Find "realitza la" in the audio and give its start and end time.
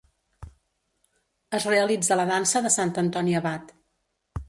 1.73-2.27